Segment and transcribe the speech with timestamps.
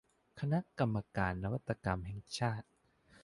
[0.39, 2.67] คณะกรรมการนวัตกรรมแห่งชาติ